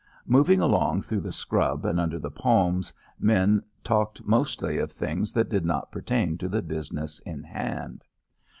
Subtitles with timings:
[0.25, 5.47] Moving along through the scrub and under the palms, men talked mostly of things that
[5.47, 8.03] did not pertain to the business in hand.